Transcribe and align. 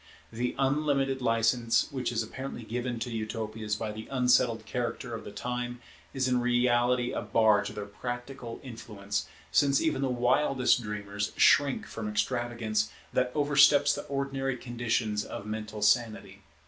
The 0.33 0.55
unlimited 0.57 1.21
license 1.21 1.91
which 1.91 2.11
is 2.11 2.23
apparently 2.23 2.63
given 2.63 2.97
to 3.01 3.11
Utopias 3.11 3.75
by 3.75 3.91
the 3.91 4.07
unsettled 4.09 4.65
character 4.65 5.13
of 5.13 5.23
the 5.23 5.31
time 5.31 5.79
is 6.11 6.27
in 6.27 6.41
reality 6.41 7.11
a 7.11 7.21
bar 7.21 7.63
to 7.63 7.71
their 7.71 7.85
practical 7.85 8.59
influence, 8.63 9.27
since 9.51 9.79
even 9.79 10.01
the 10.01 10.09
wildest 10.09 10.81
dreamers 10.81 11.33
shrink 11.37 11.85
from 11.85 12.09
extravagance 12.09 12.89
that 13.13 13.31
oversteps 13.35 13.93
the 13.93 14.01
ordinary 14.05 14.57
conditions 14.57 15.23
of 15.23 15.45
mental 15.45 15.83
sanity. 15.83 16.41